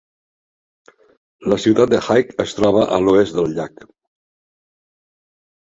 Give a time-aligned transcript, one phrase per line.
[1.53, 3.85] La ciutat de Hayq es troba a l'oest del llac.